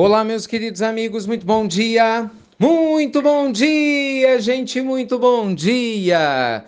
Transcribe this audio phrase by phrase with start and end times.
[0.00, 2.30] Olá, meus queridos amigos, muito bom dia!
[2.56, 6.64] Muito bom dia, gente, muito bom dia!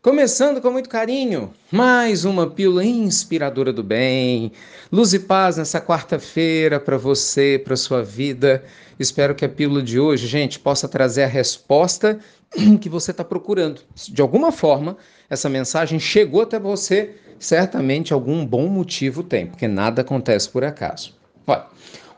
[0.00, 4.52] Começando com muito carinho, mais uma pílula inspiradora do bem.
[4.92, 8.62] Luz e paz nessa quarta-feira para você, para sua vida.
[9.00, 12.20] Espero que a pílula de hoje, gente, possa trazer a resposta
[12.80, 13.80] que você está procurando.
[13.96, 14.96] De alguma forma,
[15.28, 21.18] essa mensagem chegou até você, certamente algum bom motivo tem, porque nada acontece por acaso.
[21.48, 21.66] Olha,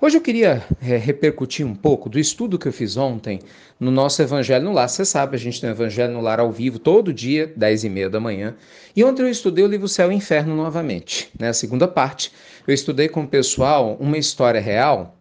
[0.04, 3.38] Hoje eu queria é, repercutir um pouco do estudo que eu fiz ontem
[3.78, 4.88] no nosso Evangelho no Lar.
[4.88, 7.88] Você sabe, a gente tem o Evangelho no Lar ao vivo todo dia, 10 e
[7.88, 8.56] meia da manhã.
[8.96, 11.30] E ontem eu estudei o livro Céu e Inferno novamente.
[11.38, 11.50] Né?
[11.50, 12.32] A segunda parte,
[12.66, 15.16] eu estudei com o pessoal uma história real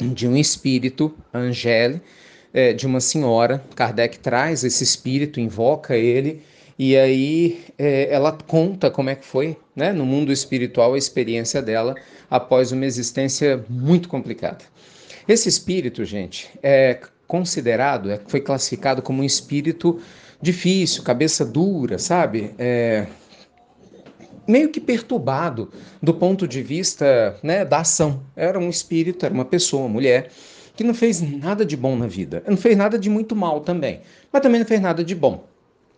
[0.00, 2.02] de um espírito, Angele,
[2.52, 3.62] é, de uma senhora.
[3.76, 6.42] Kardec traz esse espírito, invoca ele
[6.78, 11.60] e aí é, ela conta como é que foi, né, no mundo espiritual, a experiência
[11.60, 11.96] dela
[12.30, 14.64] após uma existência muito complicada.
[15.26, 20.00] Esse espírito, gente, é considerado, é, foi classificado como um espírito
[20.40, 22.54] difícil, cabeça dura, sabe?
[22.58, 23.06] É,
[24.46, 28.22] meio que perturbado do ponto de vista né, da ação.
[28.36, 30.30] Era um espírito, era uma pessoa, uma mulher,
[30.76, 32.42] que não fez nada de bom na vida.
[32.46, 34.00] Não fez nada de muito mal também,
[34.32, 35.44] mas também não fez nada de bom.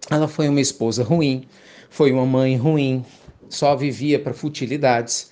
[0.09, 1.47] Ela foi uma esposa ruim,
[1.89, 3.05] foi uma mãe ruim,
[3.49, 5.31] só vivia para futilidades.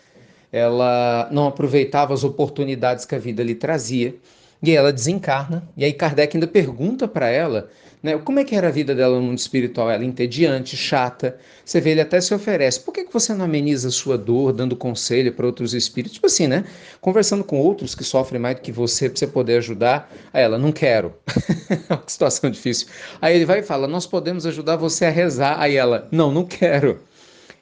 [0.52, 4.14] Ela não aproveitava as oportunidades que a vida lhe trazia.
[4.62, 5.68] E ela desencarna.
[5.76, 7.70] E aí Kardec ainda pergunta para ela
[8.02, 8.16] né?
[8.18, 9.90] Como é que era a vida dela no mundo espiritual?
[9.90, 11.36] Ela entediante, chata.
[11.64, 12.80] Você vê, ele até se oferece.
[12.80, 16.14] Por que, que você não ameniza a sua dor, dando conselho para outros espíritos?
[16.14, 16.64] Tipo assim, né?
[17.00, 20.10] Conversando com outros que sofrem mais do que você, para você poder ajudar.
[20.32, 21.14] Aí ela, não quero.
[22.06, 22.86] que situação difícil.
[23.20, 25.60] Aí ele vai e fala, nós podemos ajudar você a rezar.
[25.60, 27.00] Aí ela, não, não quero.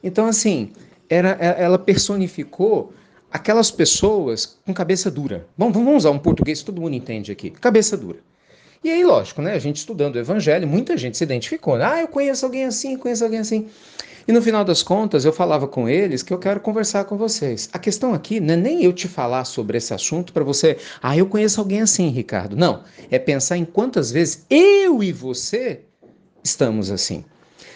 [0.04, 0.70] Então, assim,
[1.08, 2.92] era, ela personificou
[3.36, 5.46] aquelas pessoas com cabeça dura.
[5.56, 7.50] Bom, vamos usar um português que todo mundo entende aqui.
[7.50, 8.18] Cabeça dura.
[8.82, 9.52] E aí, lógico, né?
[9.52, 11.76] A gente estudando o evangelho, muita gente se identificou.
[11.76, 11.84] Né?
[11.84, 13.68] Ah, eu conheço alguém assim, conheço alguém assim.
[14.26, 17.68] E no final das contas, eu falava com eles que eu quero conversar com vocês.
[17.72, 21.16] A questão aqui não é nem eu te falar sobre esse assunto para você, ah,
[21.16, 22.56] eu conheço alguém assim, Ricardo.
[22.56, 25.82] Não, é pensar em quantas vezes eu e você
[26.42, 27.24] estamos assim.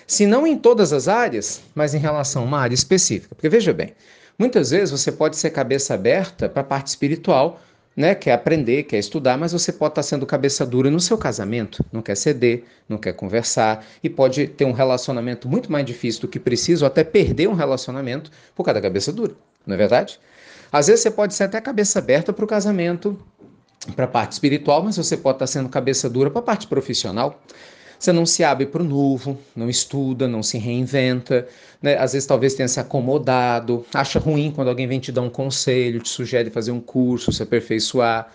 [0.06, 3.34] Se não em todas as áreas, mas em relação a uma área específica.
[3.34, 3.94] Porque veja bem,
[4.41, 7.61] muitas vezes você pode ser cabeça aberta para a parte espiritual,
[7.95, 11.84] né, quer aprender, quer estudar, mas você pode estar sendo cabeça dura no seu casamento,
[11.93, 16.28] não quer ceder, não quer conversar e pode ter um relacionamento muito mais difícil do
[16.28, 19.34] que precisa ou até perder um relacionamento por causa da cabeça dura,
[19.67, 20.19] não é verdade?
[20.72, 23.19] Às vezes você pode ser até cabeça aberta para o casamento,
[23.95, 27.39] para a parte espiritual, mas você pode estar sendo cabeça dura para a parte profissional.
[28.00, 31.47] Você não se abre para o novo, não estuda, não se reinventa,
[31.83, 31.99] né?
[31.99, 36.00] às vezes talvez tenha se acomodado, acha ruim quando alguém vem te dar um conselho,
[36.00, 38.33] te sugere fazer um curso, se aperfeiçoar.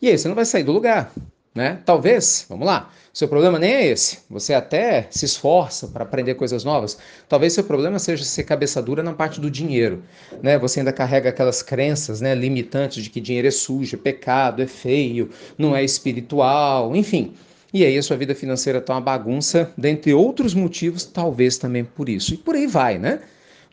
[0.00, 1.12] E aí você não vai sair do lugar.
[1.54, 1.78] Né?
[1.84, 4.20] Talvez, vamos lá, seu problema nem é esse.
[4.30, 6.98] Você até se esforça para aprender coisas novas.
[7.28, 10.02] Talvez seu problema seja ser cabeça dura na parte do dinheiro,
[10.42, 10.58] né?
[10.58, 14.66] Você ainda carrega aquelas crenças, né, limitantes de que dinheiro é sujo, é pecado, é
[14.66, 17.34] feio, não é espiritual, enfim.
[17.74, 22.08] E aí a sua vida financeira está uma bagunça, dentre outros motivos, talvez também por
[22.08, 22.32] isso.
[22.32, 23.22] E por aí vai, né?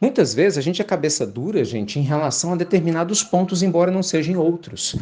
[0.02, 4.02] Muitas vezes a gente é cabeça dura, gente, em relação a determinados pontos, embora não
[4.02, 4.96] sejam outros.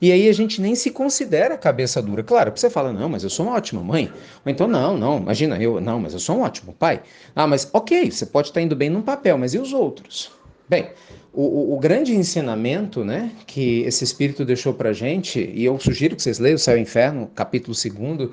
[0.00, 2.22] E aí a gente nem se considera cabeça dura.
[2.22, 4.12] Claro, você fala, não, mas eu sou uma ótima mãe.
[4.46, 7.02] Ou então, não, não, imagina, eu, não, mas eu sou um ótimo pai.
[7.34, 10.30] Ah, mas ok, você pode estar indo bem num papel, mas e os outros?
[10.66, 10.88] Bem,
[11.32, 16.22] o, o, grande ensinamento né, que esse Espírito deixou para gente, e eu sugiro que
[16.22, 18.30] vocês leiam o Céu e o Inferno, capítulo 2,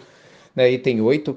[0.55, 1.35] né, item 8,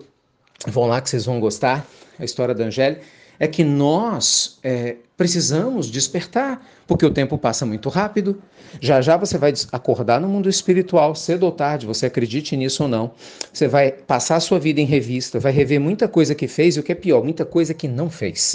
[0.69, 1.84] vão lá que vocês vão gostar,
[2.16, 3.03] a história da Angélica,
[3.41, 8.41] é que nós é, precisamos despertar, porque o tempo passa muito rápido.
[8.81, 12.88] Já já você vai acordar no mundo espiritual, cedo ou tarde, você acredite nisso ou
[12.88, 13.11] não.
[13.53, 16.81] Você vai passar a sua vida em revista, vai rever muita coisa que fez e
[16.81, 18.55] o que é pior, muita coisa que não fez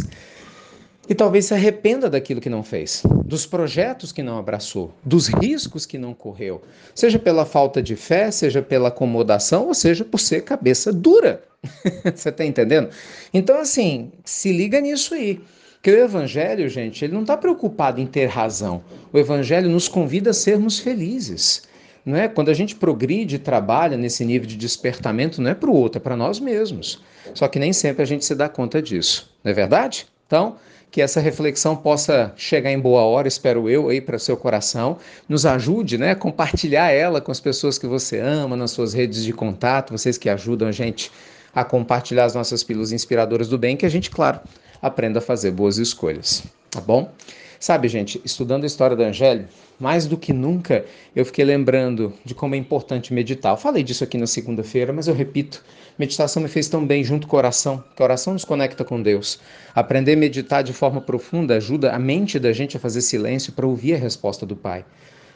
[1.10, 5.84] e talvez se arrependa daquilo que não fez, dos projetos que não abraçou, dos riscos
[5.84, 6.62] que não correu,
[6.94, 11.42] seja pela falta de fé, seja pela acomodação, ou seja por ser cabeça dura.
[12.16, 12.90] Você está entendendo?
[13.34, 15.42] Então, assim, se liga nisso aí.
[15.82, 18.84] Que o Evangelho, gente, ele não está preocupado em ter razão.
[19.12, 21.64] O Evangelho nos convida a sermos felizes.
[22.06, 22.28] Não é?
[22.28, 26.00] Quando a gente progride e trabalha nesse nível de despertamento, não é para o outro,
[26.00, 27.02] é para nós mesmos.
[27.34, 29.32] Só que nem sempre a gente se dá conta disso.
[29.44, 30.06] Não é verdade?
[30.30, 30.58] Então,
[30.92, 35.00] que essa reflexão possa chegar em boa hora, espero eu, aí para seu coração.
[35.28, 39.34] Nos ajude, né, compartilhar ela com as pessoas que você ama, nas suas redes de
[39.34, 41.12] contato, vocês que ajudam a gente
[41.52, 44.40] a compartilhar as nossas pílulas inspiradoras do bem, que a gente, claro,
[44.80, 46.44] aprenda a fazer boas escolhas.
[46.70, 47.12] Tá bom?
[47.60, 49.46] Sabe, gente, estudando a história do Evangelho,
[49.78, 53.52] mais do que nunca eu fiquei lembrando de como é importante meditar.
[53.52, 55.62] Eu falei disso aqui na segunda-feira, mas eu repito:
[55.98, 59.02] meditação me fez tão bem junto com a oração, que a oração nos conecta com
[59.02, 59.42] Deus.
[59.76, 63.68] Aprender a meditar de forma profunda ajuda a mente da gente a fazer silêncio para
[63.68, 64.86] ouvir a resposta do Pai.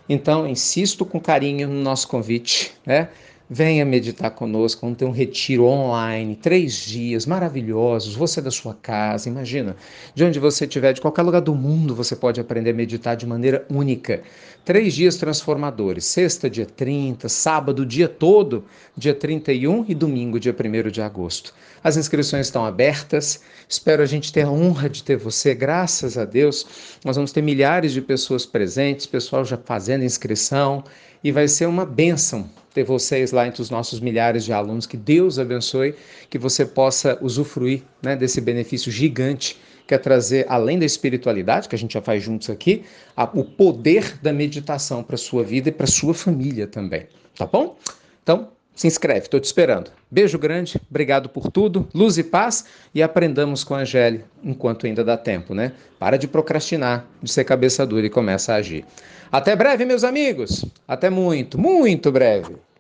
[0.08, 3.10] Então, insisto com carinho no nosso convite, né?
[3.50, 9.28] Venha meditar conosco, vamos ter um retiro online, três dias maravilhosos, você da sua casa,
[9.28, 9.76] imagina,
[10.16, 13.28] de onde você estiver, de qualquer lugar do mundo, você pode aprender a meditar de
[13.28, 14.24] maneira única.
[14.66, 18.64] Três dias transformadores, sexta, dia 30, sábado, dia todo,
[18.96, 21.54] dia 31 e domingo, dia 1 de agosto.
[21.84, 26.24] As inscrições estão abertas, espero a gente ter a honra de ter você, graças a
[26.24, 26.66] Deus.
[27.04, 30.82] Nós vamos ter milhares de pessoas presentes, pessoal já fazendo inscrição,
[31.22, 34.88] e vai ser uma bênção ter vocês lá entre os nossos milhares de alunos.
[34.88, 35.94] Que Deus abençoe,
[36.30, 39.58] que você possa usufruir né, desse benefício gigante
[39.88, 42.84] que é trazer, além da espiritualidade, que a gente já faz juntos aqui,
[43.16, 47.08] a, o poder da meditação para a sua vida e para a sua família também.
[47.38, 47.78] Tá bom?
[48.22, 49.92] Então, se inscreve, estou te esperando.
[50.10, 55.04] Beijo grande, obrigado por tudo, luz e paz e aprendamos com a Angélica enquanto ainda
[55.04, 55.74] dá tempo, né?
[56.00, 58.84] Para de procrastinar, de ser cabeça dura e começa a agir.
[59.32, 60.66] Até breve, meus amigos.
[60.88, 62.56] Até muito, muito breve.